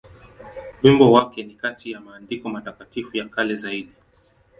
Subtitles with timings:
[0.83, 3.93] Wimbo wake ni kati ya maandiko matakatifu ya kale zaidi.